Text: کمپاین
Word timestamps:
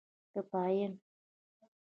کمپاین 0.33 0.91